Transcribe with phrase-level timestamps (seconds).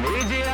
[0.00, 0.51] Media.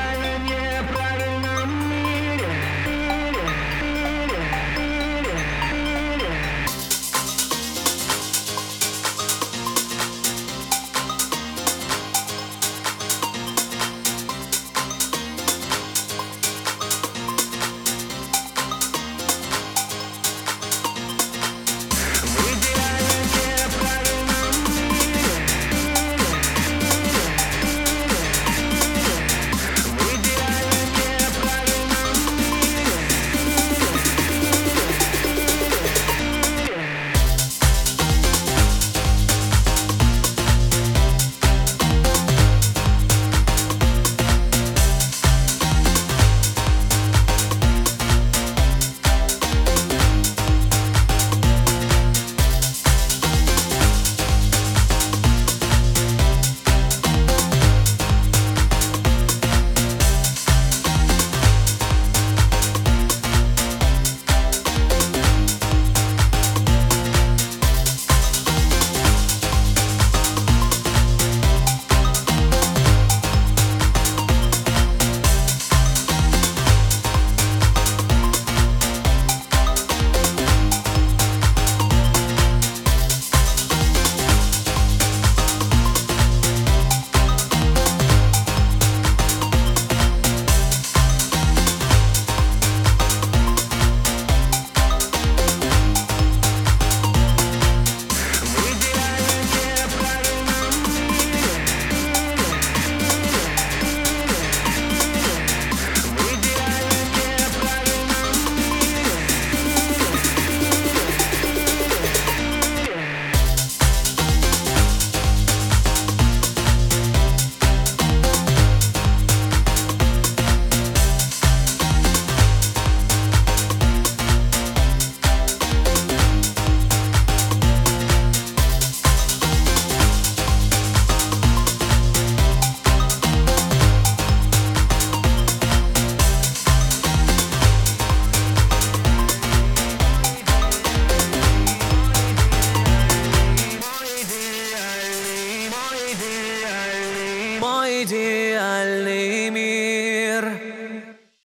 [147.61, 150.68] My dear Lemir